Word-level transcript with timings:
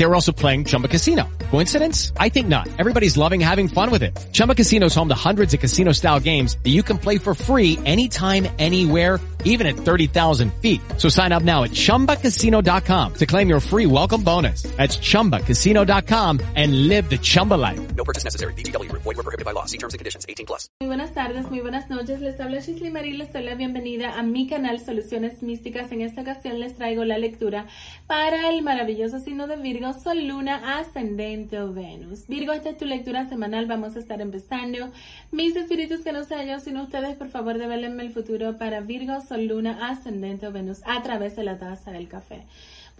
They 0.00 0.06
were 0.06 0.14
also 0.14 0.32
playing 0.32 0.64
Chumba 0.64 0.88
Casino. 0.88 1.28
Coincidence? 1.50 2.12
I 2.16 2.30
think 2.30 2.48
not. 2.48 2.68
Everybody's 2.78 3.18
loving 3.18 3.38
having 3.38 3.68
fun 3.68 3.90
with 3.90 4.02
it. 4.02 4.18
Chumba 4.32 4.54
Casino 4.54 4.86
is 4.86 4.94
home 4.94 5.08
to 5.08 5.14
hundreds 5.14 5.52
of 5.52 5.60
casino-style 5.60 6.20
games 6.20 6.56
that 6.62 6.70
you 6.70 6.82
can 6.82 6.96
play 6.96 7.18
for 7.18 7.34
free 7.34 7.78
anytime, 7.84 8.48
anywhere, 8.58 9.20
even 9.44 9.66
at 9.66 9.76
30,000 9.76 10.54
feet. 10.62 10.80
So 10.96 11.10
sign 11.10 11.32
up 11.32 11.42
now 11.42 11.64
at 11.64 11.72
ChumbaCasino.com 11.72 13.14
to 13.14 13.26
claim 13.26 13.50
your 13.50 13.60
free 13.60 13.84
welcome 13.84 14.22
bonus. 14.22 14.62
That's 14.62 14.96
ChumbaCasino.com 14.96 16.40
and 16.56 16.88
live 16.88 17.10
the 17.10 17.18
Chumba 17.18 17.54
life. 17.54 17.94
No 17.94 18.04
purchase 18.04 18.24
necessary. 18.24 18.54
BGW. 18.54 18.90
Void 18.92 19.04
were 19.04 19.22
prohibited 19.22 19.44
by 19.44 19.52
law. 19.52 19.66
See 19.66 19.76
terms 19.76 19.92
and 19.92 19.98
conditions. 19.98 20.24
18 20.26 20.46
plus. 20.46 20.68
Muy 20.80 20.86
buenas 20.86 21.12
tardes, 21.12 21.50
muy 21.50 21.60
buenas 21.60 21.90
noches. 21.90 22.20
Les 22.20 22.40
habla 22.40 22.60
Shisley 22.60 22.90
Marie. 22.90 23.18
Les 23.18 23.30
doy 23.32 23.42
la 23.42 23.54
bienvenida 23.54 24.18
a 24.18 24.22
mi 24.22 24.46
canal 24.46 24.80
Soluciones 24.80 25.42
Místicas. 25.42 25.92
En 25.92 26.00
esta 26.00 26.22
ocasión 26.22 26.58
les 26.58 26.74
traigo 26.74 27.04
la 27.04 27.18
lectura 27.18 27.66
para 28.06 28.48
el 28.48 28.62
maravilloso 28.62 29.20
signo 29.20 29.46
de 29.46 29.56
Virgo, 29.56 29.89
Sol, 29.92 30.26
Luna, 30.26 30.78
Ascendente 30.78 31.60
o 31.60 31.72
Venus. 31.72 32.26
Virgo, 32.26 32.52
esta 32.52 32.70
es 32.70 32.76
tu 32.76 32.84
lectura 32.84 33.28
semanal. 33.28 33.66
Vamos 33.66 33.96
a 33.96 33.98
estar 33.98 34.20
empezando. 34.20 34.90
Mis 35.30 35.56
espíritus 35.56 36.00
que 36.00 36.12
no 36.12 36.24
sea 36.24 36.44
yo, 36.44 36.60
sino 36.60 36.82
ustedes, 36.82 37.16
por 37.16 37.28
favor, 37.28 37.58
develenme 37.58 38.02
el 38.02 38.12
futuro 38.12 38.58
para 38.58 38.80
Virgo, 38.80 39.20
Sol, 39.20 39.46
Luna, 39.46 39.88
Ascendente 39.88 40.46
o 40.46 40.52
Venus 40.52 40.80
a 40.86 41.02
través 41.02 41.36
de 41.36 41.44
la 41.44 41.58
taza 41.58 41.90
del 41.90 42.08
café. 42.08 42.44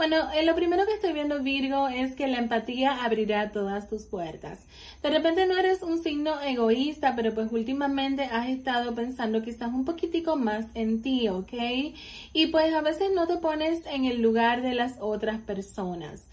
Bueno, 0.00 0.16
eh, 0.32 0.47
lo 0.47 0.55
primero 0.55 0.86
que 0.86 0.94
estoy 0.94 1.12
viendo, 1.12 1.42
Virgo, 1.42 1.88
es 1.88 2.14
que 2.16 2.27
la 2.27 2.38
empatía 2.38 3.04
abrirá 3.04 3.52
todas 3.52 3.86
tus 3.86 4.06
puertas. 4.06 4.60
De 5.02 5.10
repente 5.10 5.47
no 5.47 5.58
eres 5.58 5.82
un 5.82 6.02
signo 6.02 6.41
egoísta, 6.41 7.14
pero 7.14 7.34
pues 7.34 7.52
últimamente 7.52 8.22
has 8.22 8.48
estado 8.48 8.94
pensando 8.94 9.42
quizás 9.42 9.69
un 9.69 9.84
poquitico 9.84 10.36
más 10.36 10.64
en 10.72 11.02
ti, 11.02 11.28
¿ok? 11.28 11.52
Y 12.32 12.47
pues 12.47 12.72
a 12.72 12.80
veces 12.80 13.10
no 13.14 13.27
te 13.27 13.36
pones 13.36 13.84
en 13.84 14.06
el 14.06 14.22
lugar 14.22 14.62
de 14.62 14.72
las 14.72 14.94
otras 15.00 15.38
personas. 15.41 16.25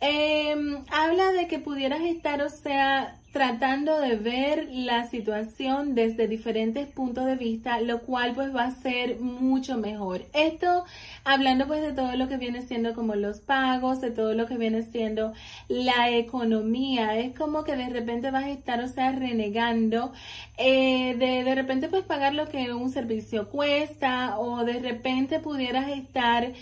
Em, 0.00 0.84
habla 0.90 1.32
de 1.32 1.48
que 1.48 1.58
pudieras 1.58 2.02
estar, 2.02 2.42
o 2.42 2.50
sea, 2.50 3.20
tratando 3.34 3.98
de 4.00 4.14
ver 4.14 4.68
la 4.70 5.08
situación 5.08 5.96
desde 5.96 6.28
diferentes 6.28 6.86
puntos 6.86 7.26
de 7.26 7.34
vista, 7.34 7.80
lo 7.80 8.02
cual 8.02 8.32
pues 8.32 8.54
va 8.54 8.62
a 8.66 8.70
ser 8.70 9.18
mucho 9.18 9.76
mejor. 9.76 10.24
Esto 10.32 10.84
hablando 11.24 11.66
pues 11.66 11.82
de 11.82 11.92
todo 11.92 12.14
lo 12.14 12.28
que 12.28 12.36
viene 12.36 12.62
siendo 12.62 12.94
como 12.94 13.16
los 13.16 13.40
pagos, 13.40 14.00
de 14.00 14.12
todo 14.12 14.34
lo 14.34 14.46
que 14.46 14.56
viene 14.56 14.82
siendo 14.82 15.32
la 15.66 16.10
economía, 16.10 17.18
es 17.18 17.34
como 17.34 17.64
que 17.64 17.74
de 17.74 17.88
repente 17.88 18.30
vas 18.30 18.44
a 18.44 18.50
estar, 18.50 18.80
o 18.80 18.86
sea, 18.86 19.10
renegando 19.10 20.12
eh, 20.56 21.16
de 21.18 21.42
de 21.42 21.54
repente 21.56 21.88
pues 21.88 22.04
pagar 22.04 22.34
lo 22.34 22.48
que 22.48 22.72
un 22.72 22.90
servicio 22.90 23.48
cuesta 23.50 24.38
o 24.38 24.64
de 24.64 24.78
repente 24.78 25.40
pudieras 25.40 25.88
estar 25.88 26.52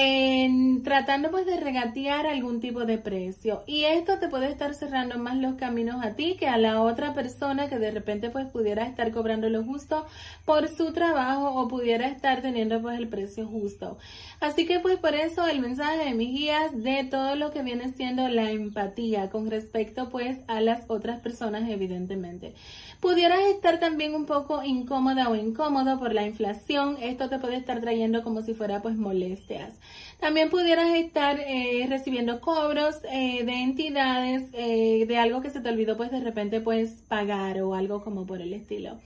en 0.00 0.84
tratando 0.84 1.32
pues 1.32 1.44
de 1.44 1.56
regatear 1.56 2.28
algún 2.28 2.60
tipo 2.60 2.84
de 2.84 2.98
precio 2.98 3.64
y 3.66 3.82
esto 3.82 4.20
te 4.20 4.28
puede 4.28 4.46
estar 4.46 4.72
cerrando 4.74 5.18
más 5.18 5.36
los 5.36 5.56
caminos 5.56 6.04
a 6.04 6.14
ti 6.14 6.36
que 6.38 6.46
a 6.46 6.56
la 6.56 6.80
otra 6.82 7.14
persona 7.14 7.68
que 7.68 7.80
de 7.80 7.90
repente 7.90 8.30
pues 8.30 8.46
pudiera 8.46 8.86
estar 8.86 9.10
cobrando 9.10 9.48
lo 9.48 9.64
justo 9.64 10.06
por 10.44 10.68
su 10.68 10.92
trabajo 10.92 11.52
o 11.52 11.66
pudiera 11.66 12.06
estar 12.06 12.42
teniendo 12.42 12.80
pues 12.80 12.96
el 12.96 13.08
precio 13.08 13.48
justo. 13.48 13.98
Así 14.38 14.66
que 14.66 14.78
pues 14.78 14.98
por 14.98 15.16
eso 15.16 15.48
el 15.48 15.58
mensaje 15.58 16.04
de 16.04 16.14
mis 16.14 16.30
guías 16.30 16.80
de 16.80 17.02
todo 17.02 17.34
lo 17.34 17.50
que 17.50 17.64
viene 17.64 17.92
siendo 17.92 18.28
la 18.28 18.52
empatía 18.52 19.30
con 19.30 19.50
respecto 19.50 20.10
pues 20.10 20.38
a 20.46 20.60
las 20.60 20.84
otras 20.86 21.18
personas 21.18 21.68
evidentemente. 21.68 22.54
Pudieras 23.00 23.40
estar 23.52 23.80
también 23.80 24.14
un 24.14 24.26
poco 24.26 24.62
incómoda 24.62 25.28
o 25.28 25.34
incómodo 25.34 25.98
por 25.98 26.14
la 26.14 26.24
inflación. 26.24 26.98
Esto 27.00 27.28
te 27.28 27.40
puede 27.40 27.56
estar 27.56 27.80
trayendo 27.80 28.22
como 28.22 28.42
si 28.42 28.54
fuera 28.54 28.80
pues 28.80 28.96
molestias. 28.96 29.74
También 30.20 30.50
pudieras 30.50 30.94
estar 30.94 31.38
eh, 31.38 31.86
recibiendo 31.88 32.40
cobros 32.40 32.96
eh, 33.10 33.44
de 33.44 33.62
entidades 33.62 34.48
eh, 34.52 35.04
de 35.06 35.16
algo 35.16 35.42
que 35.42 35.50
se 35.50 35.60
te 35.60 35.68
olvidó 35.68 35.96
pues 35.96 36.10
de 36.10 36.20
repente 36.20 36.60
pues 36.60 37.02
pagar 37.06 37.60
o 37.62 37.74
algo 37.74 38.02
como 38.02 38.26
por 38.26 38.40
el 38.40 38.52
estilo. 38.52 38.98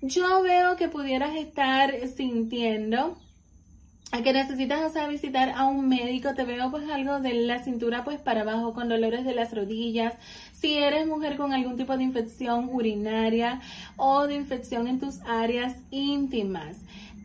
Yo 0.00 0.42
veo 0.42 0.76
que 0.76 0.88
pudieras 0.88 1.34
estar 1.34 1.92
sintiendo 2.14 3.16
a 4.14 4.22
que 4.22 4.32
necesitas, 4.32 4.94
o 4.94 5.08
visitar 5.08 5.50
a 5.56 5.64
un 5.64 5.88
médico, 5.88 6.34
te 6.34 6.44
veo 6.44 6.70
pues 6.70 6.88
algo 6.88 7.18
de 7.18 7.34
la 7.34 7.64
cintura 7.64 8.04
pues 8.04 8.20
para 8.20 8.42
abajo 8.42 8.72
con 8.72 8.88
dolores 8.88 9.24
de 9.24 9.34
las 9.34 9.52
rodillas, 9.52 10.14
si 10.52 10.78
eres 10.78 11.04
mujer 11.04 11.36
con 11.36 11.52
algún 11.52 11.76
tipo 11.76 11.96
de 11.96 12.04
infección 12.04 12.68
urinaria 12.72 13.60
o 13.96 14.28
de 14.28 14.34
infección 14.36 14.86
en 14.86 15.00
tus 15.00 15.20
áreas 15.22 15.74
íntimas. 15.90 16.76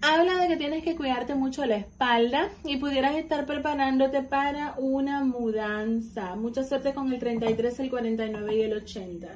Habla 0.01 0.37
de 0.37 0.47
que 0.47 0.55
tienes 0.55 0.83
que 0.83 0.95
cuidarte 0.95 1.35
mucho 1.35 1.65
la 1.65 1.75
espalda 1.75 2.49
y 2.63 2.77
pudieras 2.77 3.15
estar 3.15 3.45
preparándote 3.45 4.21
para 4.23 4.75
una 4.77 5.25
mudanza. 5.25 6.37
Mucha 6.37 6.63
suerte 6.63 6.93
con 6.93 7.11
el 7.11 7.19
33, 7.19 7.79
el 7.81 7.89
49 7.89 8.55
y 8.55 8.61
el 8.61 8.73
80. 8.73 9.27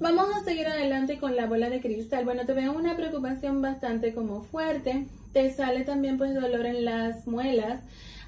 Vamos 0.00 0.34
a 0.34 0.42
seguir 0.42 0.66
adelante 0.68 1.18
con 1.18 1.36
la 1.36 1.44
bola 1.46 1.68
de 1.68 1.82
cristal. 1.82 2.24
Bueno, 2.24 2.46
te 2.46 2.54
veo 2.54 2.72
una 2.72 2.96
preocupación 2.96 3.60
bastante 3.60 4.14
como 4.14 4.42
fuerte. 4.42 5.06
Te 5.34 5.52
sale 5.52 5.84
también 5.84 6.16
pues 6.16 6.34
dolor 6.34 6.64
en 6.64 6.86
las 6.86 7.26
muelas. 7.26 7.80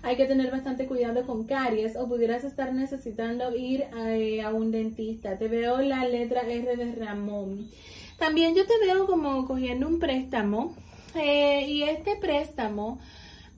Hay 0.02 0.16
que 0.16 0.26
tener 0.26 0.50
bastante 0.50 0.84
cuidado 0.86 1.26
con 1.26 1.46
caries 1.46 1.96
o 1.96 2.06
pudieras 2.06 2.44
estar 2.44 2.74
necesitando 2.74 3.56
ir 3.56 3.86
eh, 3.96 4.42
a 4.42 4.52
un 4.52 4.72
dentista. 4.72 5.38
Te 5.38 5.48
veo 5.48 5.80
la 5.80 6.06
letra 6.06 6.42
R 6.42 6.76
de 6.76 6.94
Ramón. 6.96 7.70
También 8.18 8.54
yo 8.54 8.66
te 8.66 8.78
veo 8.86 9.06
como 9.06 9.46
cogiendo 9.46 9.88
un 9.88 9.98
préstamo 9.98 10.74
y 11.25 11.82
este 11.82 12.16
préstamo 12.16 12.99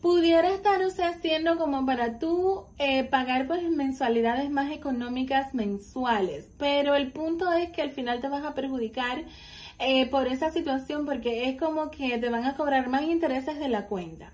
pudiera 0.00 0.50
estar, 0.50 0.82
o 0.82 0.90
sea, 0.90 1.18
siendo 1.20 1.56
como 1.56 1.84
para 1.84 2.18
tú 2.18 2.66
eh, 2.78 3.04
pagar 3.04 3.46
pues 3.46 3.62
mensualidades 3.70 4.50
más 4.50 4.70
económicas 4.70 5.54
mensuales. 5.54 6.50
Pero 6.58 6.94
el 6.94 7.10
punto 7.12 7.52
es 7.52 7.70
que 7.70 7.82
al 7.82 7.90
final 7.90 8.20
te 8.20 8.28
vas 8.28 8.44
a 8.44 8.54
perjudicar 8.54 9.24
eh, 9.78 10.06
por 10.06 10.28
esa 10.28 10.50
situación 10.50 11.04
porque 11.04 11.48
es 11.48 11.58
como 11.58 11.90
que 11.90 12.18
te 12.18 12.28
van 12.28 12.44
a 12.44 12.54
cobrar 12.54 12.88
más 12.88 13.02
intereses 13.02 13.58
de 13.58 13.68
la 13.68 13.86
cuenta. 13.86 14.32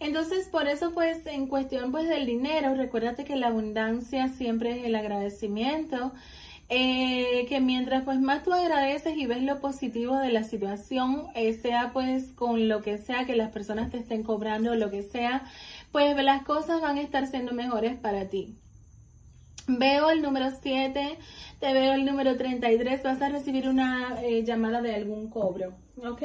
Entonces, 0.00 0.48
por 0.48 0.68
eso, 0.68 0.92
pues, 0.94 1.26
en 1.26 1.48
cuestión, 1.48 1.90
pues, 1.90 2.08
del 2.08 2.24
dinero, 2.24 2.74
recuérdate 2.74 3.24
que 3.24 3.34
la 3.34 3.48
abundancia 3.48 4.28
siempre 4.28 4.78
es 4.78 4.86
el 4.86 4.94
agradecimiento 4.94 6.12
eh, 6.70 7.46
que 7.48 7.60
mientras 7.60 8.04
pues 8.04 8.20
más 8.20 8.42
tú 8.42 8.52
agradeces 8.52 9.16
y 9.16 9.26
ves 9.26 9.42
lo 9.42 9.60
positivo 9.60 10.16
de 10.16 10.30
la 10.30 10.44
situación, 10.44 11.26
eh, 11.34 11.54
sea 11.54 11.92
pues 11.92 12.32
con 12.32 12.68
lo 12.68 12.82
que 12.82 12.98
sea 12.98 13.24
que 13.24 13.36
las 13.36 13.50
personas 13.50 13.90
te 13.90 13.98
estén 13.98 14.22
cobrando 14.22 14.74
lo 14.74 14.90
que 14.90 15.02
sea, 15.02 15.44
pues 15.92 16.14
las 16.22 16.42
cosas 16.42 16.80
van 16.80 16.98
a 16.98 17.02
estar 17.02 17.26
siendo 17.26 17.52
mejores 17.52 17.96
para 17.96 18.28
ti. 18.28 18.56
Veo 19.66 20.10
el 20.10 20.22
número 20.22 20.50
7, 20.62 21.18
te 21.60 21.72
veo 21.72 21.92
el 21.92 22.04
número 22.04 22.36
33, 22.36 23.02
vas 23.02 23.20
a 23.20 23.28
recibir 23.28 23.68
una 23.68 24.18
eh, 24.22 24.44
llamada 24.44 24.80
de 24.80 24.94
algún 24.94 25.28
cobro, 25.28 25.74
¿ok? 25.98 26.22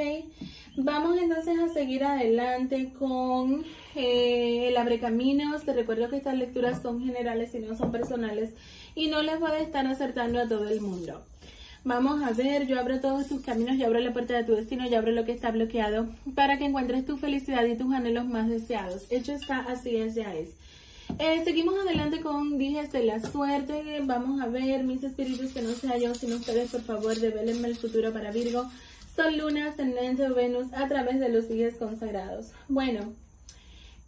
Vamos 0.77 1.17
entonces 1.17 1.59
a 1.59 1.67
seguir 1.67 2.03
adelante 2.03 2.93
con 2.97 3.65
eh, 3.95 4.69
el 4.69 4.77
abre 4.77 4.99
caminos. 4.99 5.63
Te 5.63 5.73
recuerdo 5.73 6.09
que 6.09 6.17
estas 6.17 6.37
lecturas 6.37 6.81
son 6.81 7.03
generales 7.03 7.53
y 7.53 7.59
no 7.59 7.75
son 7.75 7.91
personales 7.91 8.51
y 8.95 9.07
no 9.07 9.21
les 9.21 9.39
voy 9.39 9.51
a 9.51 9.59
estar 9.59 9.85
acertando 9.87 10.39
a 10.39 10.47
todo 10.47 10.67
el 10.69 10.81
mundo. 10.81 11.25
Vamos 11.85 12.23
a 12.23 12.31
ver, 12.31 12.65
yo 12.65 12.79
abro 12.79 13.01
todos 13.01 13.27
tus 13.27 13.41
caminos, 13.41 13.77
yo 13.77 13.87
abro 13.87 13.99
la 13.99 14.13
puerta 14.13 14.33
de 14.35 14.45
tu 14.45 14.55
destino, 14.55 14.87
yo 14.87 14.97
abro 14.97 15.11
lo 15.11 15.25
que 15.25 15.33
está 15.33 15.51
bloqueado 15.51 16.07
para 16.33 16.57
que 16.57 16.63
encuentres 16.63 17.05
tu 17.05 17.17
felicidad 17.17 17.65
y 17.65 17.75
tus 17.75 17.93
anhelos 17.93 18.25
más 18.25 18.47
deseados. 18.47 19.05
Hecho 19.09 19.33
está, 19.33 19.59
así 19.59 19.97
es, 19.97 20.15
ya 20.15 20.33
es. 20.33 20.55
Eh, 21.19 21.41
seguimos 21.43 21.75
adelante 21.79 22.21
con 22.21 22.57
Días 22.57 22.91
de 22.91 23.03
la 23.03 23.19
Suerte. 23.19 24.01
Vamos 24.03 24.41
a 24.41 24.47
ver, 24.47 24.83
mis 24.83 25.03
espíritus, 25.03 25.51
que 25.51 25.61
no 25.61 25.69
sea 25.73 25.97
yo, 25.97 26.13
sino 26.15 26.37
ustedes, 26.37 26.71
por 26.71 26.81
favor, 26.81 27.15
develenme 27.15 27.67
el 27.67 27.75
futuro 27.75 28.11
para 28.11 28.31
Virgo. 28.31 28.65
Son 29.15 29.37
Luna, 29.37 29.67
Ascendente 29.67 30.27
o 30.27 30.33
Venus 30.33 30.73
a 30.73 30.87
través 30.87 31.19
de 31.19 31.29
los 31.29 31.47
días 31.47 31.75
consagrados. 31.77 32.51
Bueno, 32.67 33.13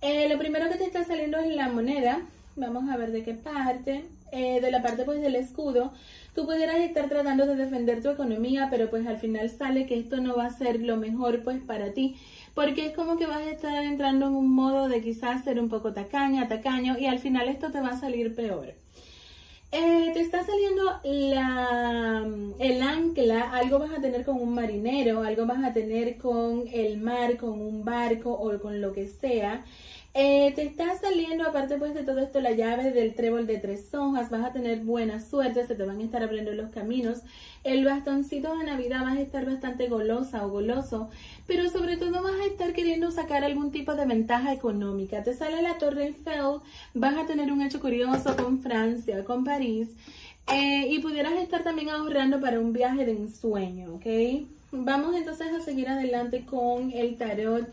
eh, 0.01 0.27
lo 0.29 0.39
primero 0.39 0.67
que 0.69 0.77
te 0.77 0.85
está 0.85 1.03
saliendo 1.03 1.37
es 1.37 1.55
la 1.55 1.69
moneda. 1.69 2.21
Vamos 2.55 2.89
a 2.89 2.97
ver 2.97 3.11
de 3.11 3.23
qué 3.23 3.33
parte. 3.33 4.05
Eh, 4.35 4.59
de 4.59 4.69
la 4.69 4.81
parte 4.81 5.03
pues 5.05 5.21
del 5.21 5.35
escudo, 5.35 5.93
tú 6.35 6.45
pudieras 6.45 6.77
estar 6.77 7.07
tratando 7.07 7.45
de 7.45 7.55
defender 7.55 8.01
tu 8.01 8.09
economía, 8.09 8.67
pero 8.69 8.89
pues 8.89 9.07
al 9.07 9.17
final 9.17 9.49
sale 9.49 9.85
que 9.85 9.97
esto 9.97 10.17
no 10.17 10.35
va 10.35 10.47
a 10.47 10.49
ser 10.49 10.81
lo 10.81 10.97
mejor 10.97 11.43
pues 11.43 11.61
para 11.61 11.93
ti, 11.93 12.17
porque 12.53 12.87
es 12.87 12.93
como 12.93 13.17
que 13.17 13.25
vas 13.25 13.41
a 13.41 13.51
estar 13.51 13.83
entrando 13.83 14.27
en 14.27 14.35
un 14.35 14.53
modo 14.53 14.89
de 14.89 15.01
quizás 15.01 15.43
ser 15.43 15.59
un 15.59 15.69
poco 15.69 15.93
tacaña, 15.93 16.47
tacaño, 16.47 16.97
y 16.99 17.05
al 17.05 17.19
final 17.19 17.47
esto 17.47 17.71
te 17.71 17.79
va 17.79 17.89
a 17.89 17.99
salir 17.99 18.35
peor. 18.35 18.73
Eh, 19.71 20.11
te 20.13 20.21
está 20.21 20.41
saliendo 20.45 20.83
la, 21.03 22.25
el 22.59 22.81
ancla, 22.81 23.51
algo 23.51 23.79
vas 23.79 23.91
a 23.91 24.01
tener 24.01 24.23
con 24.23 24.39
un 24.39 24.53
marinero, 24.53 25.21
algo 25.23 25.45
vas 25.45 25.63
a 25.65 25.73
tener 25.73 26.17
con 26.17 26.65
el 26.71 26.97
mar, 26.97 27.35
con 27.35 27.59
un 27.59 27.83
barco 27.83 28.31
o 28.31 28.57
con 28.59 28.79
lo 28.79 28.93
que 28.93 29.07
sea. 29.07 29.65
Eh, 30.17 30.53
te 30.55 30.63
está 30.63 30.97
saliendo, 30.97 31.45
aparte 31.45 31.77
pues 31.77 31.93
de 31.93 32.03
todo 32.03 32.19
esto, 32.19 32.39
la 32.39 32.51
llave 32.51 32.91
del 32.91 33.15
trébol 33.15 33.45
de 33.45 33.57
tres 33.57 33.93
hojas. 33.93 34.29
Vas 34.29 34.45
a 34.45 34.53
tener 34.53 34.79
buena 34.79 35.19
suerte, 35.19 35.67
se 35.67 35.75
te 35.75 35.83
van 35.83 35.99
a 35.99 36.03
estar 36.03 36.23
abriendo 36.23 36.53
los 36.53 36.71
caminos. 36.71 37.19
El 37.65 37.83
bastoncito 37.83 38.57
de 38.57 38.63
Navidad 38.63 39.01
vas 39.03 39.17
a 39.17 39.21
estar 39.21 39.45
bastante 39.45 39.89
golosa 39.89 40.45
o 40.45 40.49
goloso, 40.49 41.09
pero 41.47 41.69
sobre 41.69 41.97
todo 41.97 42.23
vas 42.23 42.39
a 42.39 42.45
estar 42.45 42.71
queriendo 42.71 43.11
sacar 43.11 43.43
algún 43.43 43.71
tipo 43.71 43.93
de 43.95 44.05
ventaja 44.05 44.53
económica. 44.53 45.21
Te 45.21 45.33
sale 45.33 45.61
la 45.61 45.77
Torre 45.77 46.05
Eiffel, 46.05 46.61
vas 46.93 47.17
a 47.17 47.25
tener 47.25 47.51
un 47.51 47.61
hecho 47.61 47.81
curioso 47.81 48.37
con 48.37 48.61
Francia, 48.61 49.25
con 49.25 49.43
París, 49.43 49.89
eh, 50.47 50.87
y 50.89 50.99
pudieras 50.99 51.33
estar 51.33 51.61
también 51.63 51.89
ahorrando 51.89 52.39
para 52.39 52.61
un 52.61 52.71
viaje 52.71 53.05
de 53.05 53.11
ensueño, 53.11 53.95
¿ok? 53.95 54.05
Vamos 54.71 55.13
entonces 55.13 55.47
a 55.51 55.59
seguir 55.59 55.89
adelante 55.89 56.45
con 56.45 56.91
el 56.91 57.17
tarot 57.17 57.67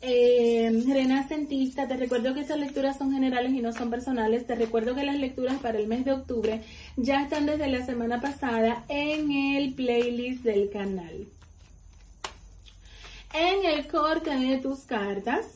eh, 0.00 0.84
renacentista, 0.86 1.88
te 1.88 1.96
recuerdo 1.96 2.32
que 2.32 2.40
estas 2.40 2.58
lecturas 2.58 2.96
son 2.96 3.12
generales 3.12 3.52
y 3.52 3.60
no 3.60 3.72
son 3.72 3.90
personales. 3.90 4.46
Te 4.46 4.54
recuerdo 4.54 4.94
que 4.94 5.04
las 5.04 5.16
lecturas 5.16 5.58
para 5.58 5.78
el 5.78 5.88
mes 5.88 6.04
de 6.04 6.12
octubre 6.12 6.62
ya 6.96 7.22
están 7.22 7.46
desde 7.46 7.68
la 7.68 7.84
semana 7.84 8.20
pasada 8.20 8.84
en 8.88 9.32
el 9.32 9.74
playlist 9.74 10.44
del 10.44 10.70
canal. 10.70 11.26
En 13.34 13.64
el 13.64 13.86
corte 13.88 14.30
de 14.30 14.58
tus 14.58 14.80
cartas 14.80 15.46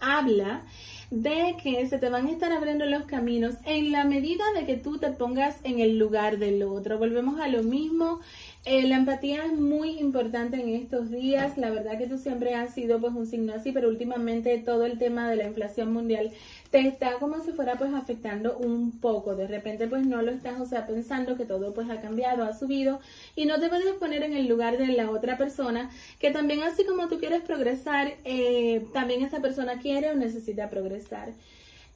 habla 0.00 0.62
de 1.10 1.56
que 1.62 1.86
se 1.88 1.98
te 1.98 2.10
van 2.10 2.26
a 2.26 2.32
estar 2.32 2.52
abriendo 2.52 2.84
los 2.84 3.04
caminos 3.04 3.54
en 3.64 3.92
la 3.92 4.04
medida 4.04 4.44
de 4.54 4.66
que 4.66 4.76
tú 4.76 4.98
te 4.98 5.12
pongas 5.12 5.56
en 5.62 5.78
el 5.78 5.98
lugar 5.98 6.38
del 6.38 6.62
otro. 6.64 6.98
Volvemos 6.98 7.40
a 7.40 7.48
lo 7.48 7.62
mismo 7.62 8.20
eh, 8.66 8.82
la 8.88 8.96
empatía 8.96 9.44
es 9.44 9.52
muy 9.52 9.90
importante 10.00 10.60
en 10.60 10.70
estos 10.70 11.08
días. 11.10 11.56
La 11.56 11.70
verdad 11.70 11.96
que 11.96 12.08
tú 12.08 12.18
siempre 12.18 12.56
has 12.56 12.74
sido 12.74 13.00
pues 13.00 13.14
un 13.14 13.24
signo 13.24 13.54
así, 13.54 13.70
pero 13.70 13.88
últimamente 13.88 14.58
todo 14.58 14.84
el 14.84 14.98
tema 14.98 15.30
de 15.30 15.36
la 15.36 15.44
inflación 15.44 15.92
mundial 15.92 16.32
te 16.72 16.80
está 16.80 17.12
como 17.20 17.40
si 17.44 17.52
fuera 17.52 17.76
pues 17.78 17.94
afectando 17.94 18.58
un 18.58 18.98
poco. 18.98 19.36
De 19.36 19.46
repente 19.46 19.86
pues 19.86 20.04
no 20.04 20.20
lo 20.20 20.32
estás, 20.32 20.60
o 20.60 20.66
sea, 20.66 20.84
pensando 20.84 21.36
que 21.36 21.44
todo 21.44 21.72
pues 21.74 21.88
ha 21.90 22.00
cambiado, 22.00 22.42
ha 22.42 22.58
subido 22.58 22.98
y 23.36 23.44
no 23.46 23.60
te 23.60 23.68
puedes 23.68 23.94
poner 23.94 24.24
en 24.24 24.32
el 24.32 24.48
lugar 24.48 24.78
de 24.78 24.88
la 24.88 25.10
otra 25.12 25.38
persona 25.38 25.88
que 26.18 26.32
también 26.32 26.64
así 26.64 26.84
como 26.84 27.08
tú 27.08 27.20
quieres 27.20 27.42
progresar, 27.42 28.14
eh, 28.24 28.84
también 28.92 29.22
esa 29.22 29.40
persona 29.40 29.78
quiere 29.78 30.10
o 30.10 30.16
necesita 30.16 30.70
progresar 30.70 31.34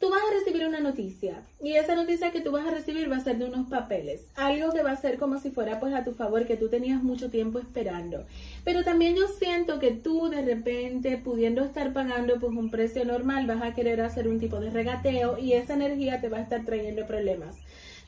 tú 0.00 0.08
vas 0.08 0.22
a 0.22 0.34
recibir 0.34 0.66
una 0.66 0.80
noticia 0.80 1.42
y 1.62 1.74
esa 1.74 1.94
noticia 1.94 2.32
que 2.32 2.40
tú 2.40 2.50
vas 2.52 2.66
a 2.66 2.70
recibir 2.70 3.12
va 3.12 3.18
a 3.18 3.24
ser 3.24 3.36
de 3.36 3.44
unos 3.44 3.68
papeles, 3.68 4.28
algo 4.34 4.72
que 4.72 4.82
va 4.82 4.92
a 4.92 4.96
ser 4.96 5.18
como 5.18 5.38
si 5.38 5.50
fuera 5.50 5.78
pues 5.78 5.92
a 5.92 6.04
tu 6.04 6.12
favor 6.12 6.46
que 6.46 6.56
tú 6.56 6.68
tenías 6.70 7.02
mucho 7.02 7.28
tiempo 7.30 7.58
esperando. 7.58 8.24
Pero 8.64 8.82
también 8.82 9.14
yo 9.14 9.28
siento 9.28 9.78
que 9.78 9.90
tú 9.90 10.30
de 10.30 10.40
repente 10.40 11.18
pudiendo 11.18 11.62
estar 11.62 11.92
pagando 11.92 12.40
pues 12.40 12.52
un 12.52 12.70
precio 12.70 13.04
normal 13.04 13.46
vas 13.46 13.62
a 13.62 13.74
querer 13.74 14.00
hacer 14.00 14.26
un 14.26 14.40
tipo 14.40 14.58
de 14.58 14.70
regateo 14.70 15.38
y 15.38 15.52
esa 15.52 15.74
energía 15.74 16.18
te 16.22 16.30
va 16.30 16.38
a 16.38 16.42
estar 16.42 16.64
trayendo 16.64 17.06
problemas. 17.06 17.56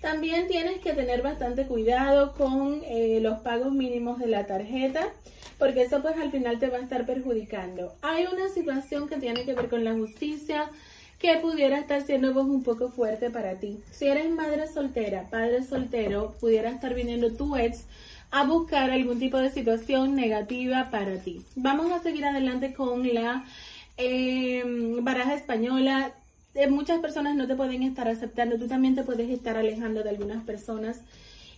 También 0.01 0.49
tienes 0.49 0.81
que 0.81 0.95
tener 0.95 1.21
bastante 1.21 1.67
cuidado 1.67 2.33
con 2.33 2.81
eh, 2.87 3.21
los 3.21 3.41
pagos 3.41 3.73
mínimos 3.73 4.19
de 4.19 4.29
la 4.29 4.47
tarjeta 4.47 5.11
porque 5.59 5.83
eso 5.83 6.01
pues 6.01 6.17
al 6.17 6.33
final 6.33 6.59
te 6.59 6.71
va 6.71 6.79
a 6.79 6.81
estar 6.81 7.05
perjudicando. 7.05 7.93
Hay 8.01 8.27
una 8.27 8.49
situación 8.49 9.09
que 9.09 9.19
tiene 9.19 9.45
que 9.45 9.55
ver 9.55 9.69
con 9.69 9.85
la 9.85 9.93
justicia, 9.93 10.69
que 11.23 11.37
pudiera 11.37 11.79
estar 11.79 12.03
siendo 12.03 12.35
vos 12.35 12.47
un 12.47 12.65
poco 12.65 12.91
fuerte 12.91 13.31
para 13.31 13.55
ti. 13.55 13.79
Si 13.93 14.09
eres 14.09 14.29
madre 14.29 14.67
soltera, 14.67 15.29
padre 15.31 15.63
soltero, 15.63 16.35
pudiera 16.41 16.69
estar 16.69 16.95
viniendo 16.95 17.31
tu 17.37 17.57
ex 17.57 17.85
a 18.33 18.45
buscar 18.45 18.91
algún 18.91 19.21
tipo 19.21 19.39
de 19.39 19.51
situación 19.51 20.17
negativa 20.17 20.91
para 20.91 21.19
ti. 21.19 21.43
Vamos 21.55 21.93
a 21.93 22.03
seguir 22.03 22.25
adelante 22.25 22.75
con 22.75 23.15
la 23.15 23.45
em, 23.97 25.05
baraja 25.05 25.35
española. 25.35 26.13
Eh, 26.55 26.67
muchas 26.67 26.99
personas 26.99 27.37
no 27.37 27.47
te 27.47 27.55
pueden 27.55 27.85
estar 27.85 28.09
aceptando, 28.09 28.59
tú 28.59 28.67
también 28.67 28.97
te 28.97 29.05
puedes 29.05 29.31
estar 29.31 29.57
alejando 29.57 30.03
de 30.03 30.11
algunas 30.11 30.43
personas. 30.43 31.03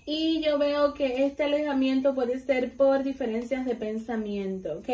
Y 0.05 0.43
yo 0.45 0.59
veo 0.59 0.93
que 0.93 1.25
este 1.25 1.45
alejamiento 1.45 2.15
puede 2.15 2.39
ser 2.39 2.77
por 2.77 3.03
diferencias 3.03 3.65
de 3.65 3.77
pensamiento, 3.77 4.81
¿ok? 4.81 4.91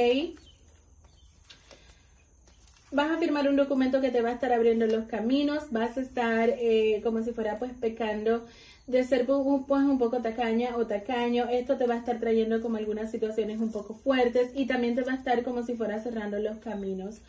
Vas 2.92 3.10
a 3.10 3.18
firmar 3.18 3.48
un 3.48 3.56
documento 3.56 4.00
que 4.00 4.10
te 4.10 4.22
va 4.22 4.30
a 4.30 4.32
estar 4.32 4.52
abriendo 4.52 4.86
los 4.86 5.06
caminos, 5.06 5.70
vas 5.70 5.96
a 5.96 6.00
estar 6.00 6.50
eh, 6.50 7.00
como 7.02 7.22
si 7.22 7.32
fuera 7.32 7.58
pues 7.58 7.72
pecando 7.80 8.44
de 8.86 9.04
ser 9.04 9.26
pues 9.26 9.38
un 9.38 9.98
poco 9.98 10.20
tacaña 10.20 10.76
o 10.76 10.86
tacaño, 10.86 11.46
esto 11.48 11.76
te 11.76 11.86
va 11.86 11.94
a 11.94 11.98
estar 11.98 12.18
trayendo 12.18 12.60
como 12.60 12.76
algunas 12.76 13.10
situaciones 13.10 13.60
un 13.60 13.70
poco 13.70 13.94
fuertes 13.94 14.50
y 14.54 14.66
también 14.66 14.96
te 14.96 15.02
va 15.02 15.12
a 15.12 15.16
estar 15.16 15.44
como 15.44 15.62
si 15.62 15.74
fuera 15.74 16.02
cerrando 16.02 16.38
los 16.40 16.58
caminos. 16.58 17.20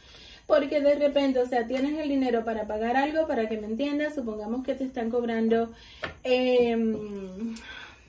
Porque 0.48 0.82
de 0.82 0.96
repente, 0.96 1.40
o 1.40 1.46
sea, 1.46 1.68
tienes 1.68 1.98
el 2.00 2.10
dinero 2.10 2.44
para 2.44 2.66
pagar 2.66 2.98
algo, 2.98 3.28
para 3.28 3.48
que 3.48 3.58
me 3.58 3.68
entiendas, 3.68 4.16
supongamos 4.16 4.64
que 4.66 4.74
te 4.74 4.84
están 4.84 5.12
cobrando, 5.12 5.72
em, 6.24 7.56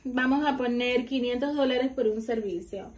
vamos 0.03 0.47
a 0.47 0.57
poner 0.57 1.05
500 1.05 1.55
dólares 1.55 1.91
por 1.95 2.09
un 2.09 2.23
servicio 2.23 2.91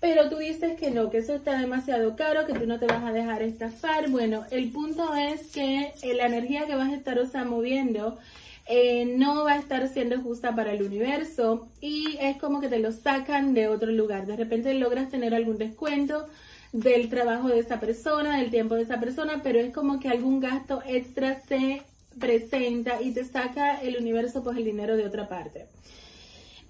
pero 0.00 0.28
tú 0.28 0.36
dices 0.36 0.78
que 0.78 0.90
no, 0.90 1.10
que 1.10 1.18
eso 1.18 1.34
está 1.34 1.58
demasiado 1.58 2.14
caro, 2.14 2.46
que 2.46 2.54
tú 2.54 2.66
no 2.66 2.78
te 2.78 2.86
vas 2.86 3.02
a 3.02 3.12
dejar 3.12 3.42
estafar. 3.42 4.08
Bueno, 4.10 4.44
el 4.50 4.70
punto 4.70 5.14
es 5.14 5.48
que 5.48 5.92
eh, 6.02 6.14
la 6.14 6.26
energía 6.26 6.66
que 6.66 6.76
vas 6.76 6.90
a 6.90 6.94
estar, 6.94 7.46
moviendo, 7.46 8.18
eh, 8.66 9.04
no 9.16 9.44
va 9.44 9.54
a 9.54 9.58
estar 9.58 9.88
siendo 9.88 10.20
justa 10.20 10.54
para 10.54 10.72
el 10.72 10.82
universo 10.82 11.68
y 11.80 12.16
es 12.20 12.36
como 12.36 12.60
que 12.60 12.68
te 12.68 12.78
lo 12.78 12.92
sacan 12.92 13.54
de 13.54 13.68
otro 13.68 13.90
lugar. 13.90 14.26
De 14.26 14.36
repente 14.36 14.72
logras 14.74 15.10
tener 15.10 15.34
algún 15.34 15.58
descuento 15.58 16.26
del 16.72 17.08
trabajo 17.08 17.48
de 17.48 17.58
esa 17.58 17.80
persona, 17.80 18.38
del 18.38 18.50
tiempo 18.50 18.76
de 18.76 18.82
esa 18.82 19.00
persona, 19.00 19.40
pero 19.42 19.58
es 19.58 19.72
como 19.72 19.98
que 19.98 20.08
algún 20.08 20.38
gasto 20.38 20.80
extra 20.86 21.40
se 21.40 21.82
presenta 22.20 23.00
y 23.02 23.12
te 23.12 23.24
saca 23.24 23.80
el 23.80 23.96
universo 23.96 24.42
pues 24.44 24.56
el 24.58 24.64
dinero 24.64 24.96
de 24.96 25.06
otra 25.06 25.28
parte. 25.28 25.66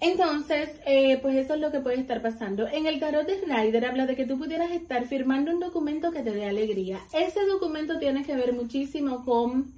Entonces, 0.01 0.69
eh, 0.85 1.17
pues 1.21 1.35
eso 1.35 1.55
es 1.55 1.59
lo 1.59 1.71
que 1.71 1.81
puede 1.81 1.99
estar 1.99 2.21
pasando. 2.21 2.67
En 2.67 2.85
el 2.85 2.99
tarot 2.99 3.27
de 3.27 3.39
Snyder 3.39 3.85
habla 3.85 4.05
de 4.05 4.15
que 4.15 4.25
tú 4.25 4.37
pudieras 4.37 4.71
estar 4.71 5.05
firmando 5.07 5.51
un 5.51 5.59
documento 5.59 6.11
que 6.11 6.21
te 6.21 6.31
dé 6.31 6.45
alegría. 6.45 6.99
Ese 7.13 7.45
documento 7.45 7.99
tiene 7.99 8.23
que 8.23 8.35
ver 8.35 8.53
muchísimo 8.53 9.25
con 9.25 9.73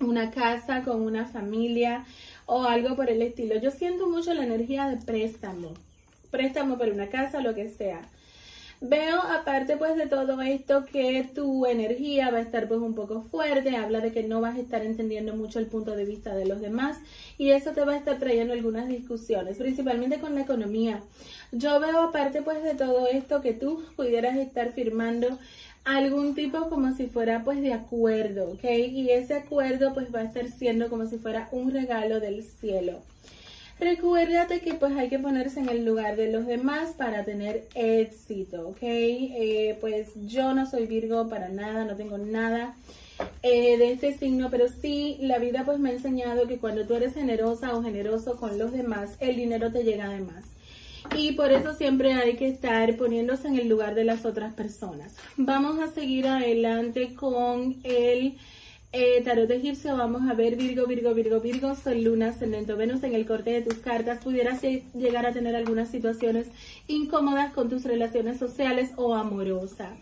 una 0.00 0.30
casa, 0.30 0.82
con 0.82 1.02
una 1.02 1.26
familia 1.26 2.04
o 2.46 2.64
algo 2.64 2.96
por 2.96 3.10
el 3.10 3.20
estilo. 3.20 3.60
Yo 3.60 3.70
siento 3.70 4.08
mucho 4.08 4.32
la 4.32 4.44
energía 4.44 4.88
de 4.88 4.96
préstamo. 4.96 5.74
Préstamo 6.30 6.78
por 6.78 6.88
una 6.88 7.08
casa, 7.08 7.42
lo 7.42 7.54
que 7.54 7.68
sea. 7.68 8.08
Veo 8.84 9.22
aparte 9.22 9.76
pues 9.76 9.94
de 9.96 10.08
todo 10.08 10.42
esto 10.42 10.84
que 10.86 11.30
tu 11.32 11.66
energía 11.66 12.32
va 12.32 12.38
a 12.38 12.42
estar 12.42 12.66
pues 12.66 12.80
un 12.80 12.96
poco 12.96 13.22
fuerte, 13.22 13.76
habla 13.76 14.00
de 14.00 14.10
que 14.10 14.24
no 14.24 14.40
vas 14.40 14.56
a 14.56 14.60
estar 14.60 14.84
entendiendo 14.84 15.36
mucho 15.36 15.60
el 15.60 15.66
punto 15.66 15.94
de 15.94 16.04
vista 16.04 16.34
de 16.34 16.46
los 16.46 16.60
demás 16.60 16.98
y 17.38 17.50
eso 17.50 17.70
te 17.70 17.84
va 17.84 17.92
a 17.92 17.96
estar 17.96 18.18
trayendo 18.18 18.54
algunas 18.54 18.88
discusiones, 18.88 19.56
principalmente 19.56 20.18
con 20.18 20.34
la 20.34 20.40
economía. 20.40 21.00
Yo 21.52 21.78
veo 21.78 22.00
aparte 22.00 22.42
pues 22.42 22.60
de 22.64 22.74
todo 22.74 23.06
esto 23.06 23.40
que 23.40 23.52
tú 23.52 23.84
pudieras 23.94 24.36
estar 24.36 24.72
firmando 24.72 25.38
algún 25.84 26.34
tipo 26.34 26.68
como 26.68 26.92
si 26.92 27.06
fuera 27.06 27.44
pues 27.44 27.62
de 27.62 27.74
acuerdo, 27.74 28.50
¿ok? 28.50 28.64
Y 28.64 29.10
ese 29.10 29.34
acuerdo 29.34 29.94
pues 29.94 30.12
va 30.12 30.22
a 30.22 30.24
estar 30.24 30.48
siendo 30.48 30.88
como 30.88 31.06
si 31.06 31.18
fuera 31.18 31.48
un 31.52 31.70
regalo 31.70 32.18
del 32.18 32.42
cielo. 32.42 33.00
Recuérdate 33.80 34.60
que 34.60 34.74
pues 34.74 34.96
hay 34.96 35.08
que 35.08 35.18
ponerse 35.18 35.60
en 35.60 35.68
el 35.68 35.84
lugar 35.84 36.16
de 36.16 36.30
los 36.30 36.46
demás 36.46 36.90
para 36.96 37.24
tener 37.24 37.66
éxito, 37.74 38.68
¿ok? 38.68 38.82
Eh, 38.82 39.76
pues 39.80 40.10
yo 40.26 40.54
no 40.54 40.70
soy 40.70 40.86
Virgo 40.86 41.28
para 41.28 41.48
nada, 41.48 41.84
no 41.84 41.96
tengo 41.96 42.18
nada 42.18 42.74
eh, 43.42 43.76
de 43.78 43.92
este 43.92 44.16
signo, 44.16 44.50
pero 44.50 44.66
sí 44.68 45.16
la 45.20 45.38
vida 45.38 45.64
pues 45.64 45.78
me 45.78 45.90
ha 45.90 45.92
enseñado 45.92 46.46
que 46.46 46.58
cuando 46.58 46.86
tú 46.86 46.94
eres 46.94 47.14
generosa 47.14 47.76
o 47.76 47.82
generoso 47.82 48.36
con 48.36 48.58
los 48.58 48.72
demás, 48.72 49.16
el 49.20 49.36
dinero 49.36 49.72
te 49.72 49.84
llega 49.84 50.08
de 50.08 50.20
más. 50.20 50.44
Y 51.16 51.32
por 51.32 51.50
eso 51.50 51.74
siempre 51.74 52.14
hay 52.14 52.36
que 52.36 52.48
estar 52.48 52.96
poniéndose 52.96 53.48
en 53.48 53.58
el 53.58 53.68
lugar 53.68 53.94
de 53.94 54.04
las 54.04 54.24
otras 54.24 54.54
personas. 54.54 55.14
Vamos 55.36 55.80
a 55.80 55.92
seguir 55.92 56.28
adelante 56.28 57.14
con 57.14 57.76
el 57.82 58.36
eh, 58.92 59.22
tarot 59.24 59.50
egipcio, 59.50 59.96
vamos 59.96 60.28
a 60.28 60.34
ver 60.34 60.56
Virgo, 60.56 60.86
Virgo, 60.86 61.14
Virgo, 61.14 61.40
Virgo, 61.40 61.74
Sol, 61.74 62.02
Luna, 62.02 62.28
Ascendente 62.28 62.74
Venus 62.74 63.02
en 63.02 63.14
el 63.14 63.26
corte 63.26 63.50
de 63.50 63.62
tus 63.62 63.78
cartas. 63.78 64.22
Pudieras 64.22 64.60
llegar 64.62 65.24
a 65.24 65.32
tener 65.32 65.56
algunas 65.56 65.90
situaciones 65.90 66.48
incómodas 66.88 67.52
con 67.54 67.70
tus 67.70 67.84
relaciones 67.84 68.38
sociales 68.38 68.90
o 68.96 69.14
amorosas. 69.14 69.98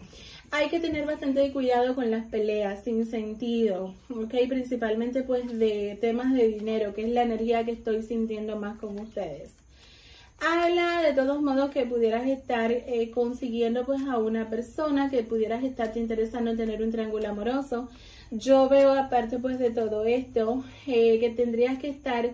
hay 0.50 0.68
que 0.68 0.80
tener 0.80 1.06
bastante 1.06 1.52
cuidado 1.52 1.94
con 1.94 2.10
las 2.10 2.26
peleas 2.26 2.82
sin 2.82 3.06
sentido, 3.06 3.94
¿ok? 4.10 4.34
Principalmente 4.48 5.22
pues 5.22 5.46
de 5.58 5.96
temas 6.00 6.34
de 6.34 6.48
dinero, 6.48 6.92
que 6.92 7.02
es 7.04 7.10
la 7.10 7.22
energía 7.22 7.64
que 7.64 7.72
estoy 7.72 8.02
sintiendo 8.02 8.56
más 8.56 8.76
con 8.78 8.98
ustedes. 8.98 9.52
Habla 10.40 11.02
de 11.02 11.12
todos 11.12 11.42
modos 11.42 11.70
que 11.70 11.84
pudieras 11.84 12.26
estar 12.26 12.72
eh, 12.72 13.10
consiguiendo 13.12 13.84
pues 13.84 14.00
a 14.08 14.16
una 14.16 14.48
persona, 14.48 15.10
que 15.10 15.22
pudieras 15.22 15.62
estarte 15.62 16.00
interesando 16.00 16.50
en 16.50 16.56
tener 16.56 16.82
un 16.82 16.90
triángulo 16.90 17.28
amoroso. 17.28 17.90
Yo 18.30 18.68
veo 18.70 18.94
aparte 18.94 19.38
pues 19.38 19.58
de 19.58 19.70
todo 19.70 20.06
esto 20.06 20.64
eh, 20.86 21.20
que 21.20 21.28
tendrías 21.28 21.78
que 21.78 21.90
estar 21.90 22.30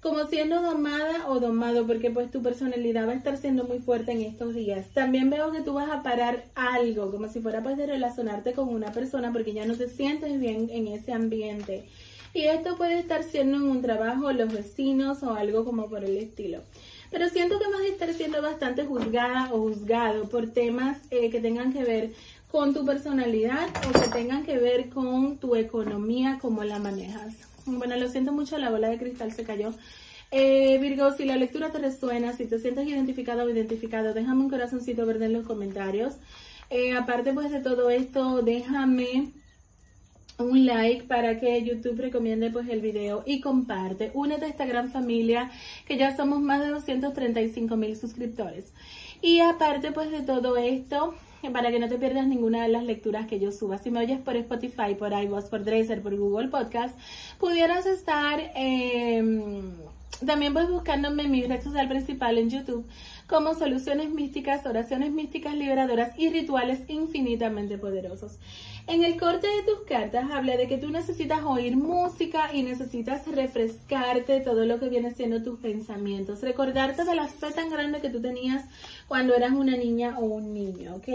como 0.00 0.24
siendo 0.26 0.62
domada 0.62 1.28
o 1.28 1.40
domado, 1.40 1.84
porque 1.84 2.10
pues 2.12 2.30
tu 2.30 2.42
personalidad 2.42 3.08
va 3.08 3.12
a 3.12 3.16
estar 3.16 3.36
siendo 3.36 3.64
muy 3.64 3.80
fuerte 3.80 4.12
en 4.12 4.20
estos 4.20 4.54
días. 4.54 4.90
También 4.94 5.28
veo 5.28 5.50
que 5.50 5.62
tú 5.62 5.74
vas 5.74 5.90
a 5.90 6.04
parar 6.04 6.44
algo, 6.54 7.10
como 7.10 7.28
si 7.28 7.40
fuera 7.40 7.60
pues 7.60 7.76
de 7.76 7.86
relacionarte 7.86 8.52
con 8.52 8.68
una 8.68 8.92
persona, 8.92 9.32
porque 9.32 9.52
ya 9.52 9.66
no 9.66 9.76
te 9.76 9.88
sientes 9.88 10.38
bien 10.38 10.68
en 10.70 10.86
ese 10.86 11.12
ambiente. 11.12 11.88
Y 12.34 12.42
esto 12.42 12.76
puede 12.76 13.00
estar 13.00 13.24
siendo 13.24 13.58
en 13.58 13.64
un 13.64 13.82
trabajo, 13.82 14.32
los 14.32 14.52
vecinos 14.52 15.22
o 15.24 15.34
algo 15.34 15.64
como 15.64 15.88
por 15.88 16.04
el 16.04 16.16
estilo. 16.16 16.60
Pero 17.12 17.28
siento 17.28 17.58
que 17.58 17.66
vas 17.66 17.82
a 17.82 17.86
estar 17.86 18.12
siendo 18.14 18.40
bastante 18.40 18.86
juzgada 18.86 19.52
o 19.52 19.58
juzgado 19.58 20.28
por 20.30 20.50
temas 20.50 20.98
eh, 21.10 21.30
que 21.30 21.40
tengan 21.40 21.72
que 21.72 21.84
ver 21.84 22.10
con 22.50 22.72
tu 22.72 22.86
personalidad 22.86 23.68
o 23.88 24.00
que 24.00 24.08
tengan 24.08 24.44
que 24.44 24.58
ver 24.58 24.88
con 24.88 25.36
tu 25.36 25.54
economía, 25.54 26.38
cómo 26.40 26.64
la 26.64 26.78
manejas. 26.78 27.34
Bueno, 27.66 27.96
lo 27.96 28.08
siento 28.08 28.32
mucho, 28.32 28.56
la 28.56 28.70
bola 28.70 28.88
de 28.88 28.98
cristal 28.98 29.30
se 29.30 29.44
cayó. 29.44 29.74
Eh, 30.30 30.78
Virgo, 30.78 31.12
si 31.12 31.26
la 31.26 31.36
lectura 31.36 31.70
te 31.70 31.78
resuena, 31.78 32.32
si 32.32 32.46
te 32.46 32.58
sientes 32.58 32.88
identificado 32.88 33.44
o 33.44 33.50
identificado, 33.50 34.14
déjame 34.14 34.40
un 34.40 34.50
corazoncito 34.50 35.04
verde 35.04 35.26
en 35.26 35.34
los 35.34 35.46
comentarios. 35.46 36.14
Eh, 36.70 36.94
aparte 36.96 37.34
pues 37.34 37.50
de 37.50 37.60
todo 37.60 37.90
esto, 37.90 38.40
déjame 38.40 39.32
un 40.42 40.66
like 40.66 41.04
para 41.04 41.38
que 41.38 41.62
YouTube 41.62 42.00
recomiende 42.00 42.50
pues 42.50 42.68
el 42.68 42.80
video 42.80 43.22
y 43.26 43.40
comparte. 43.40 44.10
Únete 44.14 44.46
a 44.46 44.48
esta 44.48 44.66
gran 44.66 44.90
familia 44.90 45.50
que 45.86 45.96
ya 45.96 46.16
somos 46.16 46.40
más 46.40 46.60
de 46.60 46.68
235 46.68 47.76
mil 47.76 47.96
suscriptores. 47.96 48.72
Y 49.20 49.40
aparte 49.40 49.92
pues 49.92 50.10
de 50.10 50.22
todo 50.22 50.56
esto, 50.56 51.14
para 51.52 51.70
que 51.70 51.78
no 51.78 51.88
te 51.88 51.98
pierdas 51.98 52.26
ninguna 52.26 52.62
de 52.62 52.68
las 52.68 52.84
lecturas 52.84 53.26
que 53.26 53.40
yo 53.40 53.52
suba. 53.52 53.78
Si 53.78 53.90
me 53.90 54.00
oyes 54.00 54.20
por 54.20 54.36
Spotify, 54.36 54.94
por 54.98 55.12
iVoox, 55.12 55.46
por 55.46 55.64
Dresser, 55.64 56.02
por 56.02 56.16
Google 56.16 56.48
Podcast, 56.48 56.98
pudieras 57.38 57.86
estar... 57.86 58.40
Eh, 58.54 59.62
también 60.26 60.52
pues 60.52 60.68
buscándome 60.68 61.24
en 61.24 61.30
mi 61.30 61.42
red 61.44 61.62
social 61.62 61.88
principal 61.88 62.38
en 62.38 62.50
YouTube 62.50 62.86
como 63.26 63.54
soluciones 63.54 64.10
místicas, 64.10 64.66
oraciones 64.66 65.10
místicas 65.10 65.54
liberadoras 65.54 66.12
y 66.18 66.28
rituales 66.28 66.80
infinitamente 66.88 67.78
poderosos. 67.78 68.38
En 68.86 69.04
el 69.04 69.18
corte 69.18 69.46
de 69.46 69.62
tus 69.62 69.86
cartas 69.86 70.30
habla 70.32 70.56
de 70.56 70.66
que 70.66 70.76
tú 70.76 70.90
necesitas 70.90 71.42
oír 71.44 71.76
música 71.76 72.50
y 72.52 72.62
necesitas 72.62 73.26
refrescarte 73.26 74.40
todo 74.40 74.66
lo 74.66 74.80
que 74.80 74.88
viene 74.88 75.14
siendo 75.14 75.42
tus 75.42 75.58
pensamientos, 75.60 76.42
recordarte 76.42 77.04
de 77.04 77.14
la 77.14 77.28
fe 77.28 77.52
tan 77.52 77.70
grande 77.70 78.00
que 78.00 78.10
tú 78.10 78.20
tenías 78.20 78.64
cuando 79.06 79.34
eras 79.34 79.52
una 79.52 79.76
niña 79.76 80.18
o 80.18 80.24
un 80.24 80.52
niño, 80.52 80.96
¿ok? 80.96 81.08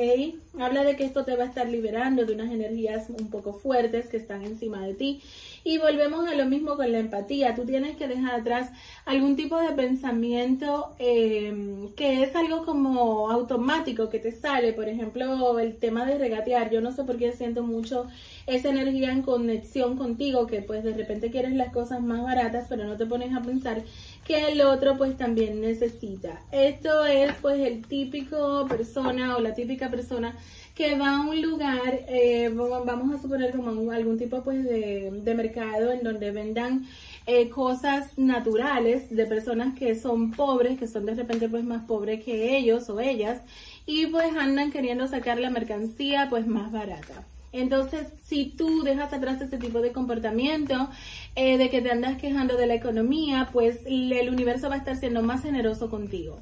Habla 0.60 0.86
de 0.86 0.96
que 0.96 1.04
esto 1.04 1.26
te 1.26 1.36
va 1.36 1.44
a 1.44 1.48
estar 1.48 1.68
liberando 1.68 2.26
de 2.26 2.34
unas 2.34 2.52
energías 2.52 3.10
un 3.10 3.30
poco 3.30 3.54
fuertes 3.54 4.08
que 4.08 4.18
están 4.18 4.44
encima 4.44 4.86
de 4.86 4.94
ti. 4.94 5.22
Y 5.64 5.78
volvemos 5.78 6.28
a 6.28 6.36
lo 6.36 6.46
mismo 6.46 6.78
con 6.78 6.92
la 6.92 7.00
empatía. 7.00 7.54
Tú 7.54 7.66
tienes 7.66 7.98
que 7.98 8.08
dejar 8.08 8.40
atrás 8.40 8.72
algún 9.08 9.38
tipo 9.38 9.58
de 9.58 9.72
pensamiento 9.72 10.94
eh, 11.00 11.90
que 11.96 12.24
es 12.24 12.36
algo 12.36 12.66
como 12.66 13.32
automático 13.32 14.10
que 14.10 14.20
te 14.20 14.34
sale. 14.34 14.74
Por 14.74 14.90
ejemplo, 14.90 15.60
el 15.60 15.78
tema 15.78 16.06
de 16.06 16.18
regatear. 16.18 16.70
Yo 16.70 16.82
no 16.82 16.92
sé 16.92 17.06
por 17.06 17.18
qué 17.18 17.32
siento 17.32 17.64
mucho 17.64 18.06
esa 18.48 18.70
energía 18.70 19.12
en 19.14 19.22
conexión 19.22 19.98
contigo, 19.98 20.46
que 20.46 20.62
pues 20.62 20.84
de 20.84 20.94
repente 20.94 21.32
quieres 21.32 21.54
las 21.54 21.72
cosas 21.72 22.02
más 22.02 22.22
baratas, 22.22 22.66
pero 22.68 22.84
no 22.84 22.98
te 22.98 23.06
pones 23.06 23.34
a 23.34 23.42
pensar 23.42 23.82
que 24.26 24.52
el 24.52 24.62
otro 24.62 24.98
pues 24.98 25.16
también 25.16 25.62
necesita. 25.62 26.42
Esto 26.52 27.06
es 27.06 27.34
pues 27.42 27.60
el 27.60 27.86
típico 27.88 28.66
persona 28.68 29.38
o 29.38 29.40
la 29.40 29.54
típica 29.54 29.90
persona 29.90 30.36
que 30.77 30.96
va 30.96 31.17
a 31.17 31.22
un 31.22 31.41
lugar, 31.41 32.05
eh, 32.07 32.51
vamos 32.53 33.12
a 33.12 33.19
suponer 33.19 33.51
como 33.51 33.91
algún 33.91 34.19
tipo 34.19 34.43
pues 34.43 34.63
de, 34.63 35.34
mercado 35.36 35.91
en 35.91 36.03
donde 36.03 36.29
vendan 36.29 36.86
eh, 37.25 37.50
cosas 37.50 38.15
naturales 38.15 39.10
de 39.10 39.25
personas 39.25 39.74
que 39.74 39.96
son 39.96 40.31
pobres, 40.31 40.77
que 40.77 40.88
son 40.88 41.07
de 41.07 41.15
repente 41.15 41.50
pues 41.50 41.63
más 41.63 41.86
pobres 41.86 42.24
que 42.24 42.55
ellos 42.57 42.89
o 42.89 43.00
ellas 43.00 43.41
y 43.88 44.05
pues 44.05 44.27
andan 44.38 44.72
queriendo 44.72 45.07
sacar 45.07 45.39
la 45.39 45.50
mercancía 45.50 46.27
pues 46.29 46.46
más 46.46 46.72
barata. 46.72 47.25
Entonces, 47.51 48.05
si 48.22 48.46
tú 48.46 48.84
dejas 48.84 49.13
atrás 49.13 49.41
ese 49.41 49.57
tipo 49.57 49.81
de 49.81 49.91
comportamiento, 49.91 50.89
eh, 51.36 51.57
de 51.57 51.72
que 51.72 51.81
te 51.81 51.89
andas 51.89 52.17
quejando 52.17 52.55
de 52.55 52.67
la 52.67 52.75
economía, 52.75 53.50
pues 53.51 53.79
el 53.86 54.29
universo 54.29 54.69
va 54.69 54.75
a 54.75 54.79
estar 54.79 54.96
siendo 54.96 55.24
más 55.24 55.41
generoso 55.41 55.89
contigo. 55.89 56.39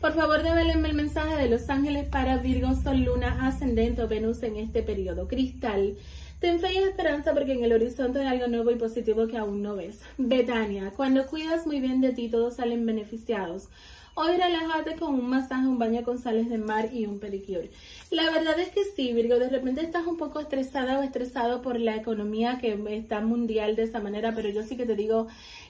Por 0.00 0.12
favor, 0.12 0.44
develenme 0.44 0.90
el 0.90 0.94
mensaje 0.94 1.34
de 1.34 1.48
los 1.48 1.68
ángeles 1.68 2.08
para 2.08 2.36
Virgo, 2.36 2.72
Sol, 2.76 3.00
Luna, 3.00 3.48
Ascendente 3.48 4.00
o 4.00 4.06
Venus 4.06 4.44
en 4.44 4.54
este 4.54 4.84
periodo. 4.84 5.26
Cristal, 5.26 5.96
ten 6.38 6.60
fe 6.60 6.72
y 6.72 6.76
esperanza 6.78 7.34
porque 7.34 7.54
en 7.54 7.64
el 7.64 7.72
horizonte 7.72 8.20
hay 8.20 8.26
algo 8.28 8.46
nuevo 8.46 8.70
y 8.70 8.76
positivo 8.76 9.26
que 9.26 9.38
aún 9.38 9.60
no 9.60 9.74
ves. 9.74 9.98
Betania, 10.16 10.92
cuando 10.96 11.26
cuidas 11.26 11.66
muy 11.66 11.80
bien 11.80 12.00
de 12.00 12.12
ti, 12.12 12.28
todos 12.28 12.54
salen 12.54 12.86
beneficiados. 12.86 13.70
Hoy 14.14 14.36
relájate 14.36 14.94
con 14.94 15.14
un 15.14 15.28
masaje, 15.28 15.66
un 15.66 15.80
baño 15.80 16.04
con 16.04 16.18
sales 16.18 16.48
de 16.48 16.58
mar 16.58 16.90
y 16.92 17.06
un 17.06 17.18
pedicure. 17.18 17.70
La 18.12 18.30
verdad 18.30 18.56
es 18.60 18.68
que 18.68 18.84
sí, 18.84 19.12
Virgo, 19.12 19.40
de 19.40 19.48
repente 19.48 19.80
estás 19.80 20.06
un 20.06 20.16
poco 20.16 20.38
estresada 20.38 21.00
o 21.00 21.02
estresado 21.02 21.60
por 21.60 21.78
la 21.80 21.96
economía 21.96 22.58
que 22.60 22.78
está 22.90 23.20
mundial 23.20 23.74
de 23.74 23.82
esa 23.82 23.98
manera, 23.98 24.32
pero 24.32 24.48
yo 24.48 24.62
sí 24.62 24.76
que 24.76 24.86
te 24.86 24.94
digo 24.94 25.26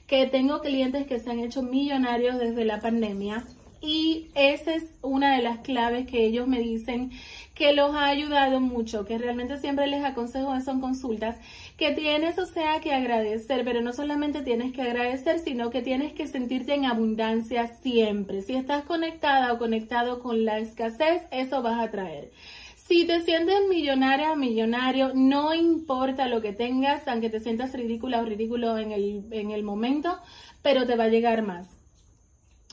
que 0.07 0.27
tengo 0.27 0.61
clientes 0.61 1.07
que 1.07 1.19
se 1.19 1.31
han 1.31 1.41
hecho 1.41 1.63
millonarios 1.63 2.39
desde 2.39 2.67
la 2.67 2.81
pandemia 2.81 3.45
y 3.81 4.31
esa 4.35 4.75
es 4.75 4.85
una 5.03 5.37
de 5.37 5.43
las 5.43 5.59
claves 5.59 6.07
que 6.07 6.25
ellos 6.25 6.47
me 6.47 6.61
dicen 6.61 7.11
que 7.55 7.73
los 7.73 7.95
ha 7.95 8.07
ayudado 8.07 8.61
mucho, 8.61 9.05
que 9.05 9.19
realmente 9.19 9.59
siempre 9.59 9.87
les 9.87 10.05
aconsejo 10.05 10.55
en 10.55 10.81
consultas, 10.81 11.37
que 11.77 11.93
tienes, 11.93 12.39
o 12.39 12.47
sea, 12.47 12.81
que 12.81 12.93
agradecer, 12.95 13.65
pero 13.65 13.81
no 13.81 13.93
solamente 13.93 14.43
tienes 14.43 14.73
que 14.73 14.83
agradecer, 14.83 15.41
sino 15.41 15.71
que 15.71 15.83
tienes 15.83 16.13
que 16.13 16.27
sentirte 16.27 16.75
en 16.75 16.85
abundancia 16.85 17.67
siempre. 17.83 18.43
Si 18.43 18.55
estás 18.55 18.85
conectada 18.85 19.53
o 19.53 19.59
conectado 19.59 20.21
con 20.21 20.45
la 20.45 20.59
escasez, 20.59 21.23
eso 21.31 21.63
vas 21.63 21.81
a 21.81 21.91
traer. 21.91 22.31
Si 22.77 23.07
te 23.07 23.21
sientes 23.23 23.61
millonaria 23.69 24.33
o 24.33 24.37
millonario, 24.37 25.13
no 25.15 25.55
importa 25.55 26.27
lo 26.27 26.41
que 26.41 26.53
tengas, 26.53 27.07
aunque 27.07 27.29
te 27.29 27.41
sientas 27.41 27.73
ridícula 27.75 28.21
o 28.21 28.25
ridículo 28.25 28.79
en 28.79 28.93
el, 28.93 29.25
en 29.31 29.51
el 29.51 29.63
momento, 29.63 30.19
pero 30.63 30.87
te 30.87 30.97
va 30.97 31.05
a 31.05 31.09
llegar 31.09 31.43
más. 31.43 31.78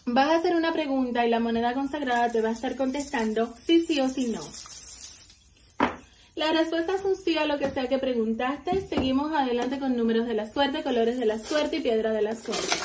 Vas 0.08 0.30
a 0.30 0.36
hacer 0.36 0.56
una 0.56 0.72
pregunta 0.72 1.26
y 1.26 1.30
la 1.32 1.40
moneda 1.40 1.74
consagrada 1.74 2.32
te 2.32 2.40
va 2.40 2.50
a 2.50 2.52
estar 2.52 2.76
contestando 2.76 3.56
sí, 3.66 3.84
sí 3.88 4.00
o 4.00 4.08
sí 4.08 4.28
no. 4.28 4.42
La 6.36 6.52
respuesta 6.52 6.94
es 6.94 7.04
un 7.04 7.16
sí 7.16 7.38
a 7.40 7.48
lo 7.48 7.58
que 7.58 7.72
sea 7.72 7.88
que 7.88 7.98
preguntaste. 7.98 8.82
Seguimos 8.88 9.34
adelante 9.34 9.80
con 9.80 9.98
números 9.98 10.28
de 10.28 10.36
la 10.36 10.52
suerte, 10.52 10.84
colores 10.84 11.18
de 11.18 11.26
la 11.26 11.40
suerte 11.40 11.78
y 11.78 11.82
piedra 11.82 12.12
de 12.12 12.22
la 12.22 12.36
suerte. 12.36 12.76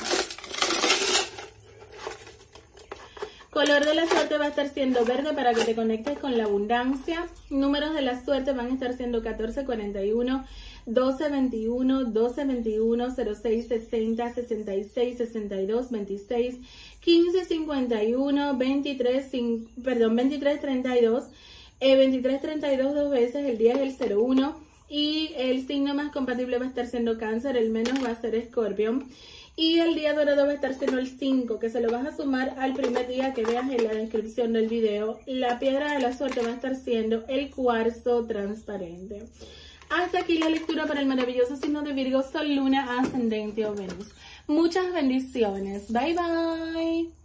Color 3.51 3.85
de 3.85 3.95
la 3.95 4.07
suerte 4.07 4.39
va 4.39 4.47
a 4.47 4.49
estar 4.49 4.69
siendo 4.69 5.05
verde 5.05 5.35
para 5.35 5.53
que 5.53 5.65
te 5.65 5.75
conectes 5.75 6.19
con 6.19 6.39
la 6.39 6.45
abundancia. 6.45 7.27
Números 7.51 7.93
de 7.93 8.01
la 8.01 8.25
suerte 8.25 8.53
van 8.53 8.69
a 8.69 8.75
estar 8.75 8.97
siendo 8.97 9.19
1441, 9.19 10.47
1221, 10.87 12.07
1221, 12.07 13.11
06, 13.35 13.69
60, 13.69 14.35
66, 14.35 15.19
62, 15.19 15.91
26, 15.91 16.59
15, 17.01 17.45
51, 17.45 18.57
23, 18.57 19.27
perdón, 19.83 20.17
23, 20.17 20.61
32, 20.61 21.25
eh, 21.81 21.97
23, 21.97 22.41
32 22.41 22.95
dos 22.95 23.11
veces, 23.11 23.47
el 23.47 23.59
día 23.59 23.75
es 23.75 24.01
el 24.01 24.13
01 24.13 24.71
y 24.91 25.33
el 25.37 25.67
signo 25.67 25.95
más 25.95 26.11
compatible 26.13 26.59
va 26.59 26.67
a 26.67 26.69
estar 26.69 26.87
siendo 26.87 27.17
cáncer, 27.17 27.57
el 27.57 27.71
menos 27.71 28.05
va 28.05 28.11
a 28.11 28.21
ser 28.21 28.35
escorpión. 28.35 29.09
Y 29.57 29.79
el 29.79 29.95
día 29.95 30.15
dorado 30.15 30.47
va 30.47 30.53
a 30.53 30.55
estar 30.55 30.75
siendo 30.75 30.99
el 30.99 31.07
5, 31.07 31.59
que 31.59 31.71
se 31.71 31.81
lo 31.81 31.91
vas 31.91 32.07
a 32.07 32.17
sumar 32.17 32.55
al 32.59 32.73
primer 32.73 33.07
día 33.07 33.35
que 33.35 33.45
veas 33.45 33.71
en 33.71 33.85
la 33.85 33.93
descripción 33.93 34.53
del 34.53 34.69
video. 34.69 35.21
La 35.27 35.59
piedra 35.59 35.93
de 35.93 36.01
la 36.01 36.17
suerte 36.17 36.41
va 36.41 36.49
a 36.49 36.55
estar 36.55 36.75
siendo 36.77 37.25
el 37.29 37.51
cuarzo 37.51 38.25
transparente. 38.27 39.27
Hasta 39.91 40.21
aquí 40.21 40.39
la 40.39 40.49
lectura 40.49 40.87
para 40.87 41.01
el 41.01 41.07
maravilloso 41.07 41.57
signo 41.57 41.83
de 41.83 41.93
Virgo, 41.93 42.23
Sol, 42.23 42.55
Luna, 42.55 43.01
Ascendente 43.01 43.67
o 43.67 43.75
Venus. 43.75 44.15
Muchas 44.47 44.93
bendiciones. 44.93 45.93
Bye 45.93 46.15
bye. 46.15 47.20